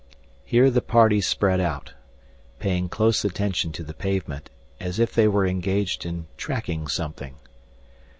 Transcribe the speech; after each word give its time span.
Here 0.43 0.71
the 0.71 0.81
party 0.81 1.21
spread 1.21 1.59
out, 1.59 1.93
paying 2.57 2.89
close 2.89 3.23
attention 3.23 3.71
to 3.73 3.83
the 3.83 3.93
pavement, 3.93 4.49
as 4.79 4.97
if 4.97 5.13
they 5.13 5.27
were 5.27 5.45
engaged 5.45 6.07
in 6.07 6.25
tracking 6.37 6.87
something. 6.87 7.35